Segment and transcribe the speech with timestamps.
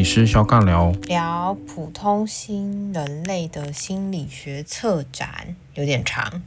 [0.00, 6.40] 理师小尬聊，聊普通新人类的心理学策展，有点长。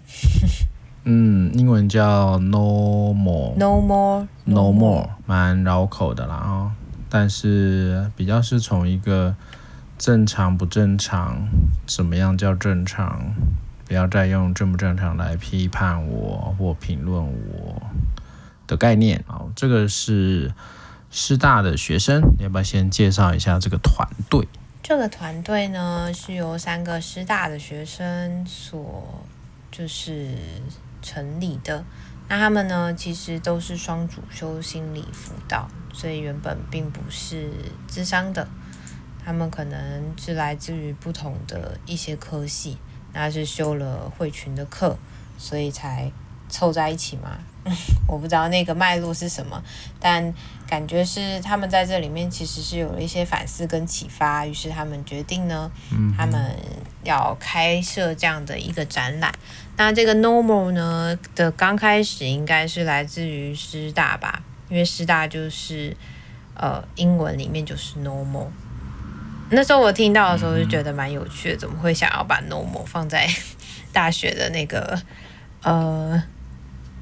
[1.06, 6.71] 嗯，英文叫 No More，No More，No More，蛮绕口的啦哦。
[7.12, 9.35] 但是比较是从一个
[9.99, 11.47] 正常不正常，
[11.85, 13.35] 怎么样叫正常，
[13.85, 17.79] 不要再用正不正常来批判我或评论我
[18.65, 19.43] 的概念啊。
[19.55, 20.51] 这个是。
[21.16, 24.48] 师大的学生，你要不要先介绍一下这个团队？
[24.81, 29.23] 这个团队呢，是由三个师大的学生所
[29.71, 30.35] 就是
[31.04, 31.85] 成立的。
[32.27, 37.52] 那他们呢，其实都是双主修心理辅导，所以原本并不是
[37.88, 38.48] 智商的。
[39.23, 42.80] 他们可能是来自于不同的一些科系，
[43.13, 44.98] 那是修了慧群的课，
[45.38, 46.12] 所以才
[46.49, 47.38] 凑在一起嘛。
[48.08, 49.63] 我不知道那个脉络是什么，
[49.99, 50.34] 但
[50.68, 55.71] 感觉是他们在这里面其实是有了一些反思跟启发，于是他们决定呢，
[56.18, 56.54] 他们
[57.04, 59.34] 要开设这样的一个展览。
[59.77, 65.96] 那这个 normal 呢的刚开始应该是来自于师大吧，因为师大就是
[66.56, 68.48] 呃英文里面就是 normal。
[69.52, 73.26] 那时候我听到的时候就觉得蛮有趣的，怎么会想要把 normal 放在
[73.94, 75.02] 大学的那个
[75.62, 76.22] 呃。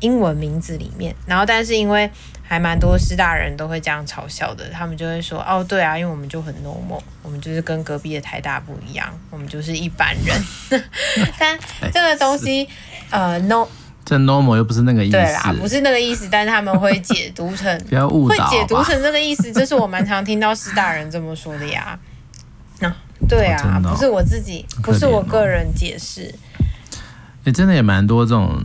[0.02, 2.10] 英文名字里面，然后但是因为
[2.44, 10.44] 还蛮多师大人都会这样嘲笑的，他们就会说哦，对啊，因为我们就很 normal，我们就是跟隔壁的台大不一样，我们就是一般人。
[11.40, 11.58] 但
[11.94, 12.68] 这个东西，
[13.10, 13.66] 呃，no，
[14.04, 21.98] 这 normal 又不是那个意思，对啦，不是那个意思，但是他们会解读成， 不要误，会解读成这个意思，这是我蛮常听到师大人这么说的呀。
[22.82, 22.96] 啊，
[23.30, 26.34] 对啊，哦哦、不是我自己，不是我个人解释。
[27.46, 28.62] 哎，真的也蛮多这种。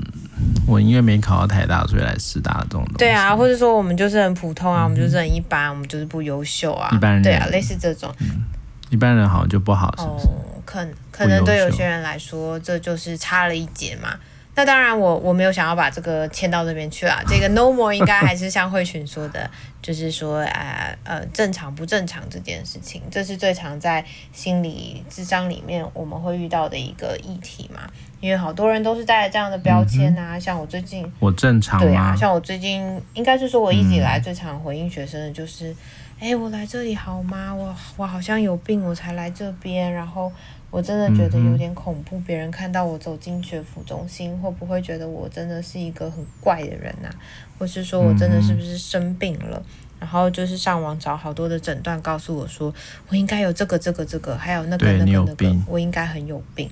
[0.67, 2.98] 我因为没考到台大，所以来师大这种东西。
[2.98, 6.91] 对啊，或者说我们就是很普通啊，嗯、我们就是很一般，我们就是不优秀啊。
[6.92, 7.23] 一般人。
[7.23, 8.13] 对啊，类似这种。
[8.20, 8.45] 嗯、
[8.91, 10.27] 一般人好像就不好，是不是？
[10.27, 14.14] 哦，可可能对有些人来说，这就是差了一截嘛。
[14.55, 17.23] 那当然我，我我没有想要把这个牵到这边去啦。
[17.29, 19.51] 这个 no more 应该还是像慧群说的，
[19.86, 27.89] 就是说，啊呃，正常不正常这件事情，这是最常在心理智商里面我们会遇到的一个议题嘛。
[28.20, 35.73] 因为好多人都是带着这样的标签啊，嗯、像我最近，我正常对啊，像我最近应该是说，我一直以来最常回应学生的就是，
[36.19, 37.55] 哎、嗯，我来这里好吗？
[37.55, 40.33] 我我好像有病，我才来这边，然后。
[40.69, 47.15] 我真的觉得有点恐怖，别人看到我走进学府中心，会不会觉得我真的是一个很怪的人呐、啊？
[47.57, 49.63] 或是说我真的是不是生病了？
[50.01, 52.75] 然后就是上网找好多的诊断，告诉我说
[53.09, 56.69] 我应该有这个、这个、这个，还有那个、那个、那个，我应该很有病。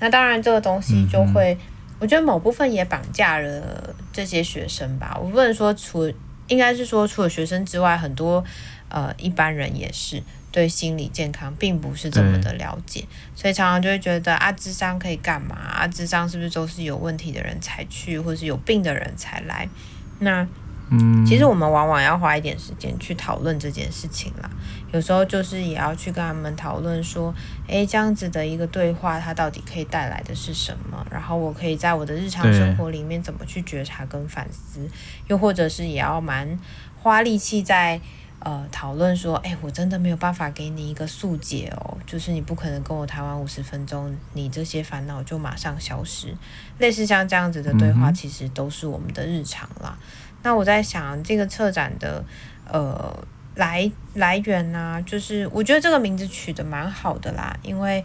[0.00, 1.56] 那当然，这个东西就会，
[2.00, 5.16] 我觉得某部分也绑架了这些学生吧。
[5.22, 6.10] 我不能说除，
[6.48, 8.42] 应该是说除了学生之外，很多
[8.94, 10.22] 呃一般人也是。
[10.54, 15.56] 对心理健康并不是这么的了解，所以常常就会觉得啊，智商可以干嘛？
[15.56, 19.68] 啊，智商是不是都是有问题的人才去，或是有病的人才来？
[20.20, 20.46] 那，
[20.90, 24.48] 嗯，其实我们往往要花一点时间去讨论这件事情啦。
[24.92, 27.34] 有时候就是也要去跟他们讨论说，
[27.66, 31.04] 诶，这样子的一个对话，它到底可以带来的是什么？
[31.10, 34.88] 然后我可以在我的日常生活里面怎么去觉察跟反思？
[35.26, 36.56] 又或者是也要蛮
[37.02, 38.00] 花力气在。
[38.40, 46.34] 呃，讨论说，哎，我真的没有办法给你一个速解哦，就是你不可能跟我谈完五十分钟，你这些烦恼就马上消失。
[46.78, 49.96] 类似像这样子的对话，其实都是我们的日常啦。
[49.98, 50.06] 嗯、
[50.42, 52.22] 那我在想，这个策展的
[52.70, 53.16] 呃
[53.54, 58.04] 来来源呢、啊，就是我觉得这个名字取得蛮好的啦，因为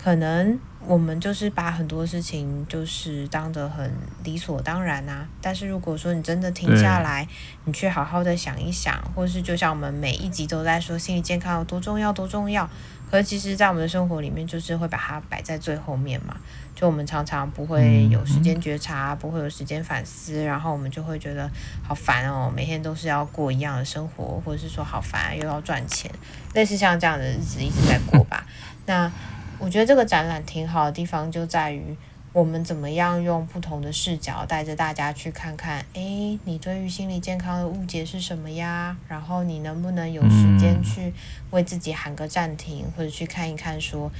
[0.00, 0.58] 可能。
[0.86, 3.92] 我们就是把很多事情就是当得很
[4.24, 7.28] 理所当然啊，但是如果说你真的停下来，
[7.66, 12.68] 你去好好的想一想，或是就像我们每一集都在说心理健康有多重要多重要，
[13.10, 16.34] 可是其实在我们的生活里面就是会把它摆在最后面嘛，
[16.74, 21.48] 就我们常常不会有时间觉察，嗯、不会有时间反思，然后我们就会觉得
[21.86, 26.10] 好烦哦，每天都是要过一样的生活，或者是说好烦又要赚钱，
[26.54, 28.46] 类似像这样的日子一直在过吧，
[28.86, 29.12] 那。
[29.60, 31.94] 我觉得这个展览挺好的地方就在于，
[32.32, 38.96] 我们怎么样用不同的视角带着大家去看看，诶，你对于心理健康的误解是什么呀？
[39.06, 41.12] 然后你能不能有时间去
[41.50, 44.10] 为自己喊个暂停，或者去看一看，说，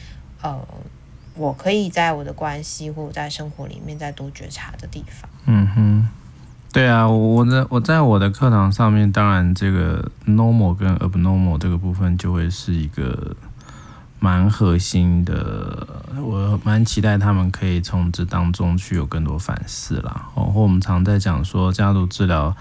[0.43, 0.61] 呃，
[1.35, 5.31] 我可以在我的关系或者在生活里面再多觉察的地方。
[5.47, 6.09] 嗯哼，
[6.73, 13.35] 对啊，我在我在我的课堂上面，当然这个 normal 跟 abnormal 这个部分就会是一个。
[14.21, 20.29] 蛮核心的，我蛮期待他们可以从这当中去有更多反思啦。
[20.35, 22.55] 哦，或我们常在讲说，家族治疗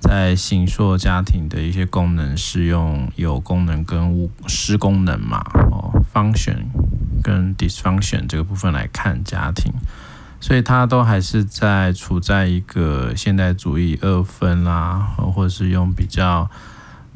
[0.00, 6.64] 在形塑家庭的一些功能是用有功能跟无失功能嘛，哦，function
[7.22, 9.70] 跟 dysfunction 这个部分来看家庭，
[10.40, 16.50] 所以它都还是在处在一个现代主义二分啦，或者是用比较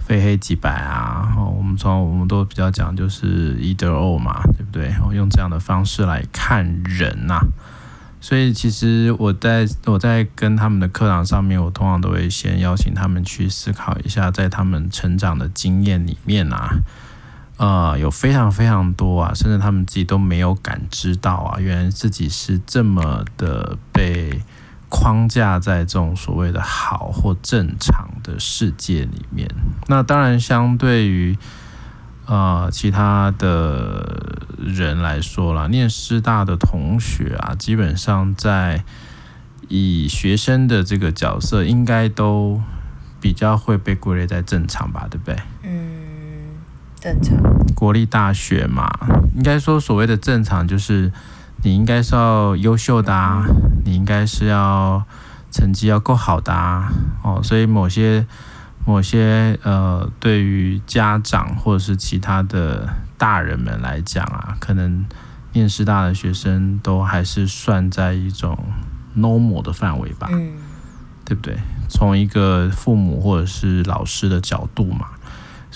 [0.07, 4.95] 非黑即白啊，然后我们从我们都比较讲就是 either or 嘛，对不对？
[5.13, 7.43] 用这样的方式来看人呐、啊。
[8.21, 16.71] 所以其实我在我在跟他们的课堂上面，我通常都会先邀请他们去思考一下，在他们成长的经验里面啊，
[17.57, 24.41] 呃，有非常非常多啊，甚至他们自己都没有感知到啊，原来自己是这么的被
[24.89, 29.49] 框架在这种所谓的好或正常的世界里面。
[29.89, 31.37] 那当然，相对于
[32.27, 38.83] 呃，其他的人来说啦，念师大的同学啊，基本上在
[39.69, 42.61] 以学生的这个角色，应该都
[43.21, 45.37] 比较会被归类在正常吧，对不对？
[45.63, 46.57] 嗯，
[47.01, 47.37] 正常。
[47.75, 48.91] 国立大学嘛，
[49.37, 51.13] 应该说所谓的正常，就是
[51.63, 53.45] 你应该是要优秀的啊，
[53.85, 55.05] 你应该是要
[55.51, 56.91] 成绩要够好的啊，
[57.23, 58.27] 哦，所以某些。
[58.89, 62.89] 某些呃，对于家长或者是其他的
[63.19, 65.05] 大人们来讲啊，可能
[65.53, 68.57] 面试大的学生都还是算在一种
[69.17, 70.53] normal 的范围吧，嗯，
[71.25, 71.59] 对不对？
[71.89, 75.09] 从一个父母或者是老师的角度嘛，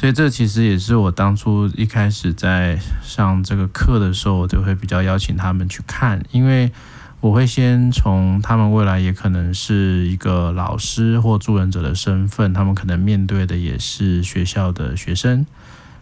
[0.00, 6.72] 所以这其实也是我当初一开始在上这个课的时候，我就会比较邀请他们去看，因为。
[7.20, 15.44] 我会先从他们未来也可能是一个老师或助人者的身份，他们可能面对的也是学校的学生，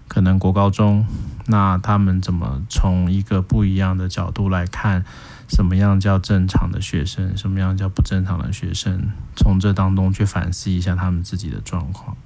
[0.06, 1.04] 可能国高中，
[1.46, 5.04] 那他们怎么从一个不一样的角度来看，
[5.48, 12.16] 什么样叫正常的学生，什么样叫不正常的学生，从这当中去反思一下他们自己的状况，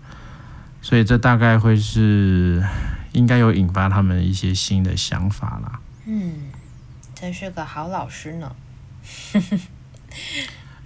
[0.82, 2.62] 所以这大概会是
[3.12, 5.80] 应该有引发他们一些新的想法啦。
[6.04, 6.50] 嗯，
[7.14, 8.54] 真是个好老师呢。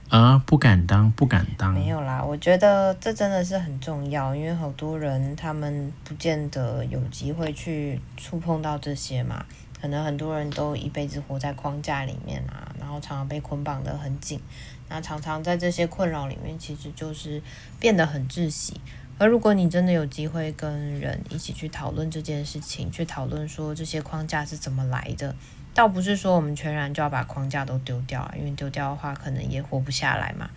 [0.08, 1.74] 啊，不敢当，不敢当。
[1.74, 9.44] 没有啦，我觉得这真的是很重要，因为好多人他们不见得有机会去触碰到这些嘛。
[9.80, 14.40] 可能很多人都一辈子活在框架里面啊，然后常常被捆绑得很紧，
[14.88, 17.42] 那常常在这些困扰里面，其实就是
[17.80, 18.80] 变得很窒息。
[19.18, 25.34] 而如果你真的有机会跟人一起去讨论这件事情，去讨论说这些框架是怎么来的。
[25.72, 30.50] 倒不是说我们全然就要把框架都丢掉啊，因为丢掉的话可能也活不下来嘛。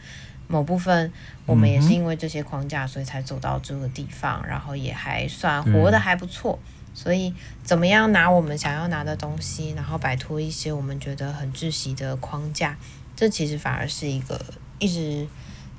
[0.47, 1.11] 某部分
[1.45, 6.57] 我们也是因为这些框架，所以才走到这个地方，然后也还算活得还不错。
[6.93, 7.33] 所以
[7.63, 12.77] 怎么样拿我们想要拿的东西，然后摆脱一些我们觉得很窒息的框架，
[13.15, 14.43] 这其实反而是一个
[14.79, 15.27] 一直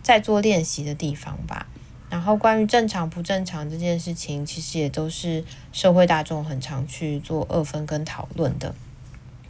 [0.02, 1.66] 在做练习的地方吧。
[2.10, 5.42] 然后关于正常不正常这件事情，其实也都是
[5.72, 8.74] 社会大众很常去做二分跟讨论的。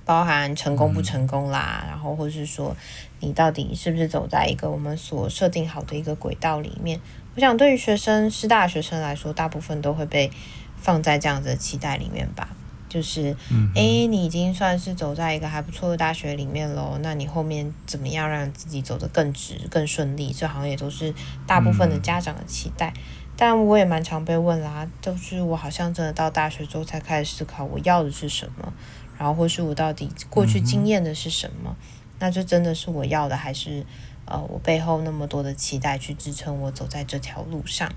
[0.05, 2.77] 包含成功不成功啦，然后或是说
[3.21, 7.01] 你到底是不是走在一个我们所设定好的一个轨道里面？
[7.37, 10.31] 我想对于学生师大学生来说，大部分都会被
[10.77, 12.49] 放在这样子的期待里面吧。
[12.91, 13.35] 就是，
[13.75, 20.33] 诶，你已经算是走在一个还不错的大学里面喽，那你后面怎么样让自己走得更直、更顺利？
[20.33, 21.15] 这好像也都是
[21.47, 22.93] 大部分的家长的期待。
[23.37, 28.73] 但我也蛮常被问啦，就是我好像真的到大学之后才开始思考我要的是什么。
[29.17, 31.77] 然后或是我到底过去经验的是什么？
[32.19, 33.87] 那这真的是我要的，还是
[34.27, 37.91] 呃我背后那么多的期待去支撑我走在这条路上？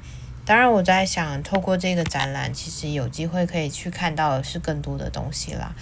[0.45, 5.73] 当然我在想，透过这个展览，其实有机会可以去看到的是更多的东西啦。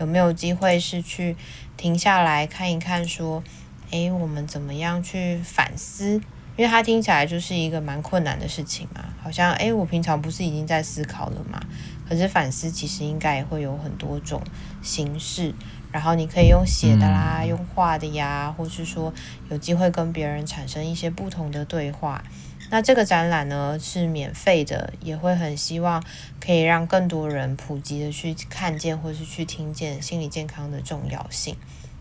[0.00, 1.36] 有没有机会是去
[1.76, 3.44] 停下来看一看，说，
[3.90, 6.20] 诶，我们怎么样去反思？
[6.56, 11.60] 因为它听起来就是一个蛮困难的事情嘛，好像诶，我平常不是已经在思考了嘛？
[12.08, 14.42] 可是反思其实应该也会有很多种
[14.82, 15.54] 形式，
[15.92, 19.14] 然后你可以用写的啦，用画的呀，或是说
[19.48, 22.24] 有机会跟别人产生一些不同的对话。
[22.70, 26.02] 那这个展览呢是免费的，也会很希望
[26.40, 31.56] 可以让更多人普及的去看见或是去听见心理健康的重要性。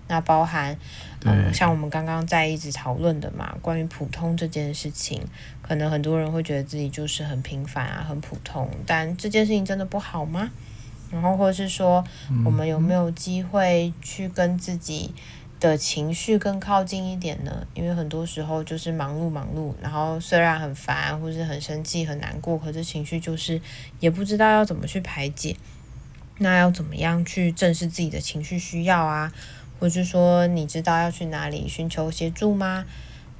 [0.10, 0.78] 那包含，
[1.26, 5.22] 嗯，像我们刚刚在一直讨论的嘛，关于普通这件事情，
[5.62, 10.50] 可能很多人会觉得自己就是很平凡啊，很普通，但这件事情真的不好吗？
[11.12, 12.04] 然后或者是说，
[12.46, 15.14] 我们有没有机会去跟自己
[15.60, 17.66] 的情绪更靠近一点呢？
[17.74, 23.62] 因为很多时候就是忙碌忙碌，然后虽然很烦，或是很生气、很难过，可是情绪就是
[24.00, 25.56] 也不知道要怎么去排解。
[26.40, 29.34] 那要怎么样去正视自己的情绪需要啊？
[29.80, 32.86] 或是说，你知道要去哪里寻求协助吗？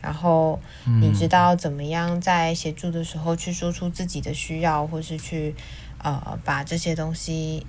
[0.02, 0.60] 然后
[1.02, 5.56] 你知道怎么样在协助的时候去说出自己的需要，或是去
[6.00, 7.66] 呃把这些东西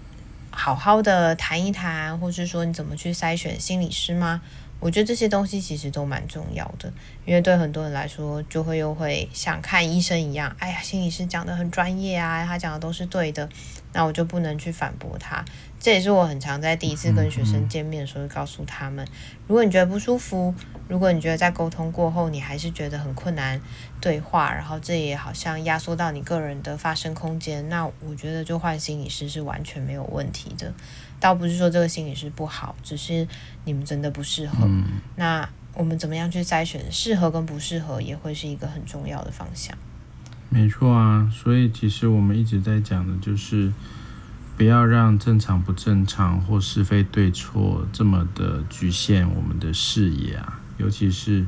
[0.50, 4.40] 好好的谈一谈，或是说你怎么去筛选心理师吗？
[4.81, 6.93] 我觉得这些东西其实都蛮重要的，
[7.25, 13.49] 因为对很多人来说，就会又会像看医生一样，哎呀，心理师讲的很专业啊，他讲的都是对的，
[13.93, 15.45] 那我就不能去反驳他。
[15.81, 19.05] 这也是我很常在第一次跟学生见面的时候，告诉他们，
[19.49, 20.55] 如果你觉得不舒服，
[20.87, 23.61] 如果你觉得在沟通过后，你还是觉得很困难
[24.00, 30.73] 对话，然后这也好像压缩到你个人的发声空间，那我觉得就换心理师是完全没有问题的。
[31.21, 33.26] 倒不是说这个心理师不好，只是
[33.64, 34.59] 你们真的不适合。
[34.62, 34.85] 嗯、
[35.17, 39.76] 那我们怎么样去筛选适合跟不适合，也会是一个很重要的方向。
[40.49, 43.73] 没错啊，所以其实我们一直在讲的就是，
[44.57, 50.61] 不要让正常不正常或是非对错这么的局限我们的视野啊。
[50.78, 51.45] 尤其是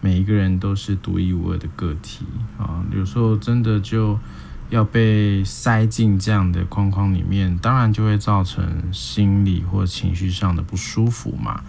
[0.00, 2.24] 每一个人都是独一无二的个体
[2.58, 4.18] 啊，有时候真的就。
[4.70, 11.62] 要被塞进这样的框框里面，当然就会造成心理或情绪上的不舒服嘛。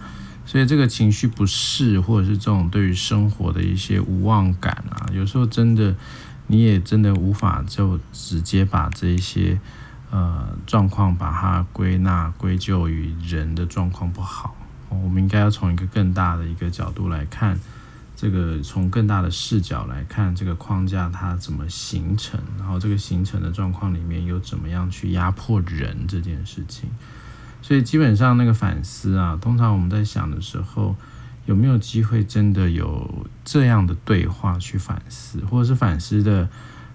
[0.44, 5.94] 所以这个情绪不适，或者是这种对于生活的一些无望感啊，有时候真的
[6.48, 9.58] 你也真的无法就直接把这一些
[10.10, 14.54] 呃状况把它归纳归咎于人的状况不好。
[14.90, 17.58] 我们应该要从一个更大的一个角度来看。
[18.20, 26.90] 这个从更大的视角来看，这个框架它怎么形成，然后这个形成的状况里面又怎么样去压迫人这件事情。
[27.62, 30.94] 所以基本上那个反思啊，通常我们在想的时候，
[31.46, 36.46] 有没有机会真的有这样的对话去反思，或者是反思的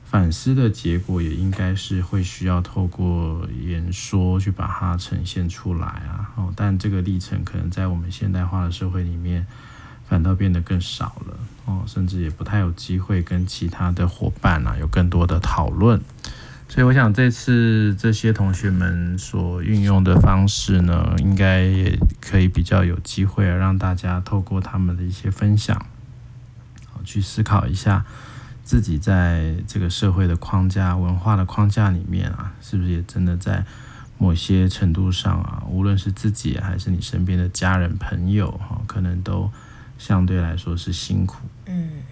[0.04, 6.30] 反思的结果，也应该是会需要透过言说去把它呈现出来啊。
[6.36, 9.48] 哦，但这个历程可能在我们现代化的社会里面。
[10.08, 16.00] 反倒变得更少了哦，甚至也不太有机会跟其他的伙伴啊有更多的讨论。
[16.68, 25.86] 所以我想这次这些同学们所运用的方式呢，应该也可以比较有机会啊，让大家透过他们的一些分享，
[27.04, 28.04] 去思考一下
[28.64, 33.64] 自己在这个社会的框架、文化的框架里面啊，是不是也真的在
[34.18, 39.52] 某些程度上啊，无论是自己还是你身边的家人朋友哈，可能都。
[39.98, 42.04] 相对来说是辛苦，嗯，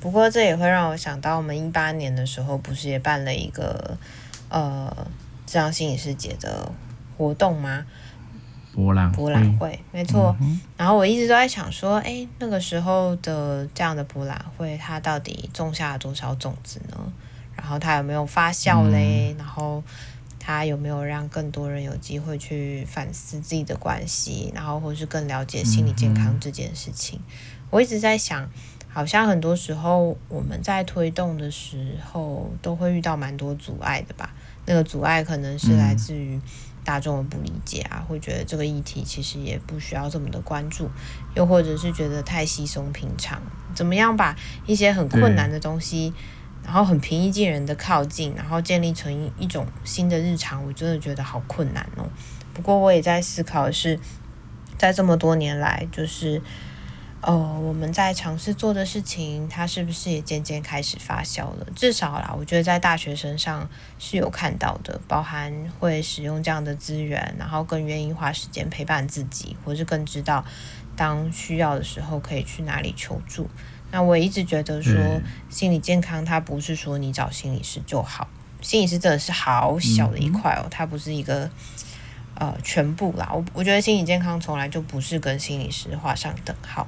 [0.00, 3.96] 不过这也会让我想到，我们一八年的时候不是也办了一个
[4.48, 4.94] 呃，
[5.46, 6.70] 这样心理师节的
[7.16, 7.84] 活动吗？
[8.74, 10.36] 博览博览会，没错。
[10.40, 17.12] 嗯、然后我一直都在想说，哎，那个时候的这样的博览会，它到底种下了多少种子呢？
[17.56, 19.34] 然后它有没有发酵嘞？
[19.34, 19.82] 嗯、然后。
[20.48, 27.20] 他有没有让更多人有机会去反思自己的关系，然后或是更了解心理健康这件事情？
[27.68, 28.48] 我一直在想，
[28.88, 34.30] 好像很多时候我们在推动的时候都会遇到蛮多阻碍的吧？
[34.64, 36.40] 那个阻碍可能是来自于
[36.82, 40.88] 大众的不理解啊，会觉得这个议题其实也不需要这么的关注，
[41.34, 43.42] 又或者是觉得太稀松平常，
[43.74, 44.34] 怎么样把
[44.66, 46.14] 一些很困难的东西。
[46.68, 52.04] 然后很平易近人的靠近，然后建立成一种新的日常，我真的觉得好困难哦。
[52.52, 53.98] 不过我也在思考的是，
[54.76, 56.42] 在这么多年来，就是
[57.22, 61.66] 呃我们在尝试做的事情，它是不是也渐渐开始发酵了？
[61.74, 63.66] 至少啦，我觉得在大学身上
[63.98, 70.44] 是有看到的，包含会使用这样的资源，然后更愿意花时间陪伴自己，或是更知道
[70.94, 73.48] 当需要的时候可以去哪里求助。
[73.90, 74.94] 那我一直觉得说，
[75.48, 78.28] 心理健康它不是说你找心理师就好，
[78.60, 81.50] 心理师真的是好小的一块哦，它不是一个
[82.34, 83.30] 呃全部啦。
[83.32, 86.86] 我我觉得心理健康从来就不是跟心理师画上等号，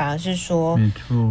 [0.00, 0.80] 反而是说，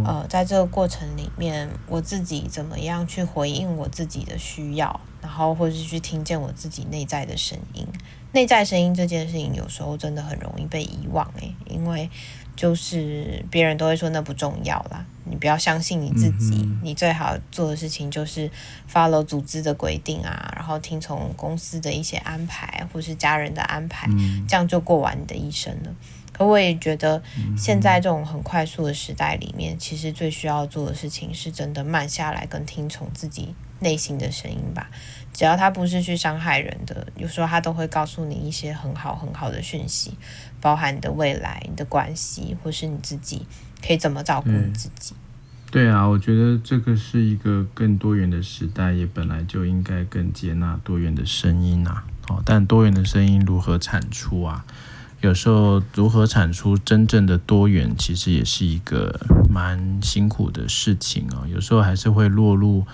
[0.06, 7.84] 呃，在这个过程里面，我自己怎么样去回应我自己的需要，然后或者是去听见我自己内在的声音。
[8.30, 12.08] 内在声音这件事情，有时候真的很容易被遗忘诶，因为。
[12.56, 18.50] 就是别人都会说那不重要啦，你不要相信你自己，嗯、你最好做的事情就是
[18.92, 25.94] follow 组织的规定啊，然后听从公司的一些安排或是家人的安排，嗯、这样就过完你的一生了。
[26.40, 27.22] 可我也觉得，
[27.54, 34.90] 现在这种很快速的时代里面，其实最需要做的事情是真的慢下来，跟听从自己内心的声音吧。
[35.34, 40.14] 只要他不是去伤害人的，有时候他都会告诉你一些很好很好的讯息。
[40.62, 43.46] 包含你的未来、你的关系，或是你自己
[43.86, 45.14] 可以怎么照顾你自己。
[45.70, 52.04] 对啊，我觉得这个是一个更多元的时代，也本来就应该更接纳多元的声音啊。
[52.28, 54.64] 哦，但多元的声音如何产出啊？
[55.20, 61.46] 有时候如何产出真正的多元，其实也是一个蛮辛苦的事情哦。
[61.46, 62.86] 有时候还是会落入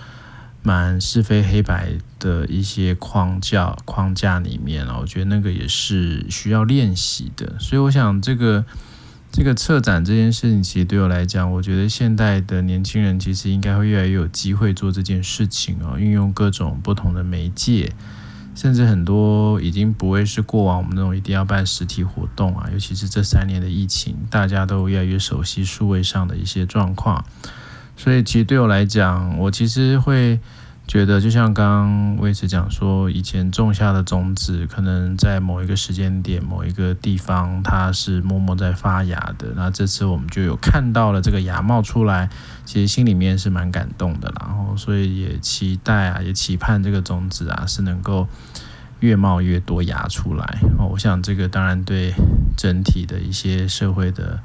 [0.61, 4.97] 蛮是非黑白的一些框架框架里面哦。
[5.01, 7.57] 我觉得那个也是需要练习的。
[7.59, 8.65] 所以我想这个
[9.31, 17.93] 这个策展这件事情，其实对我来讲，我觉得现代的年轻人其实应该会越来越有机会做这件事情哦，运用各种不同的媒介。
[18.57, 27.23] 甚至很多已经不会是过往我们那种一定要办实体活动啊，尤其是这三年的疫情，大家都越来越熟悉数位上的一些状况，
[27.95, 30.39] 所以其实对我来讲，我其实会。
[30.87, 39.49] 觉得就像刚刚我一直讲说，以前种下的种子，可能在某一个时间点、某一个地方，它是默默在发芽的。
[39.57, 42.29] 那这次我们就有看到了这个芽冒出来，
[42.63, 44.33] 其实心里面是蛮感动的。
[44.39, 48.25] 然后，所以也期待啊，也期盼这个种子啊，是能够
[49.01, 50.59] 越冒越多芽出来。
[50.79, 52.13] 哦，我想这个当然对
[52.55, 54.39] 整体的一些社会的。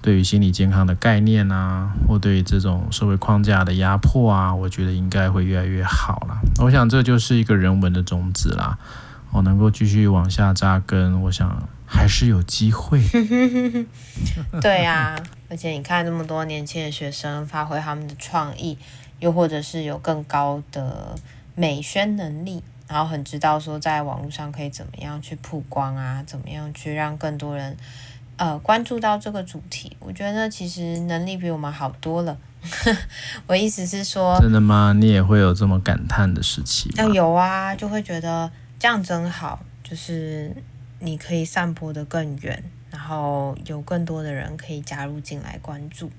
[0.00, 6.38] 对于心理健康的概念啊，或对于这种社会框架的压迫啊，我觉得应该会越来越好了。
[6.62, 8.78] 我想这就是一个人文的种子啦，
[9.32, 13.02] 我能够继续往下扎根，我想还是有机会。
[14.62, 18.78] 对呀、啊，而且你看这么多年轻的学生发挥他们的创意，
[19.18, 21.16] 又或者是有更高的
[21.56, 27.76] 美宣能力，然后很知道说在网络上可以怎么样去曝光啊，怎么样去让更多人。
[28.38, 32.38] 呃，关注到这个主题，我觉得其实能力比我们好多了。
[33.46, 34.92] 我意思是说，真的吗？
[34.96, 37.04] 你也会有这么感叹的时期吗？
[37.12, 40.54] 有啊，就会觉得这样真好，就是
[41.00, 46.10] 你可以散播的更远，然后有更多的人可以加入进来关注。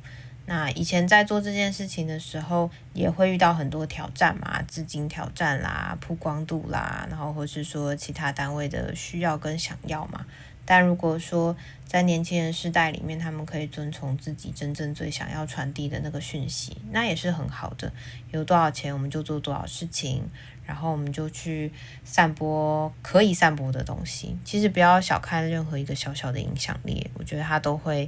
[0.45, 10.25] 那以前在做这件事情的时候，也会遇到很多挑战嘛，资金挑战啦，曝光度啦，然后或是说其他单位的需要跟想要嘛。
[10.69, 17.91] 但如果说在年轻人世代里面，他们可以遵从自己真正最想要传递的那个讯息，那也是很好的。
[18.29, 20.21] 有多少钱我们就做多少事情，
[20.67, 21.71] 然后我们就去
[22.03, 24.37] 散播可以散播的东西。
[24.45, 28.07] 其实不要小看任何一个小小的影响力，我觉得它都会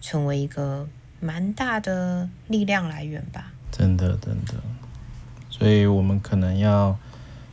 [0.00, 0.88] 成为一个
[1.20, 3.52] 蛮大的力量来源吧。
[3.70, 4.54] 真的，真的。
[5.50, 6.98] 所以我们可能要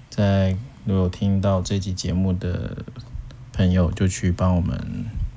[0.09, 2.85] 在如果听到这期节目的。
[3.55, 4.77] 朋友就去帮我们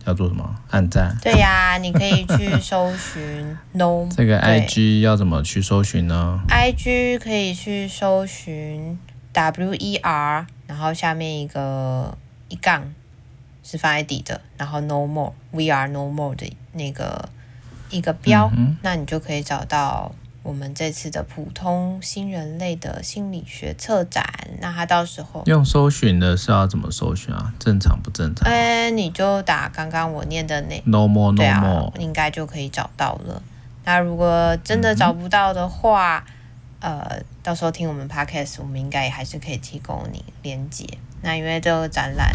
[0.05, 0.57] 要做什么？
[0.71, 1.17] 按赞。
[1.23, 4.09] 对呀、啊， 你可以去搜寻 No。
[4.17, 8.99] 这个 IG 要怎么去搜寻呢？IG 可以去搜寻
[9.33, 12.17] W E R，然后下面一个
[12.49, 12.93] 一杠
[13.63, 17.29] 是放在底的，然后 No More We Are No More 的那个
[17.91, 20.13] 一个标，嗯、那你就可以找到。
[20.49, 24.25] 我们这次的普通新人类的心理学策展，
[24.63, 27.53] 那他到时候用搜寻的是要怎么搜寻啊？
[27.59, 28.51] 正常不正常？
[28.51, 33.43] 哎，你就打刚刚我念的那 no more no more，啊，应该就可以找到了。
[33.85, 36.25] 那如果真的找不到的话，
[36.81, 40.87] 嗯、呃，到时候听我们 podcast，我们应该也还是可以提供你连接。
[41.21, 42.33] 那因为这个展览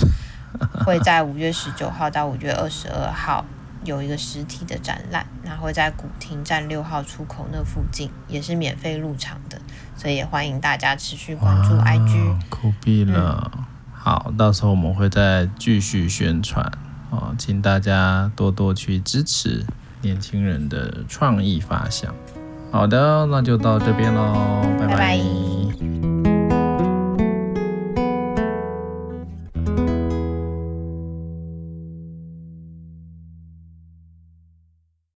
[0.85, 3.43] 会在五月十九号到五月二十二号。
[3.85, 9.59] 有一个实体的展览，那会在古亭站六号出口那附近，也是免费入场的，
[9.95, 12.35] 所以也欢迎大家持续关注 IG。
[12.49, 16.65] 酷毙了，嗯、好，到时候我们会再继续宣传
[17.09, 19.65] 哦，请大家多多去支持
[20.01, 22.13] 年轻人的创意发想。
[22.71, 24.95] 好的，那就到这边喽，拜拜。
[24.95, 25.92] 拜拜。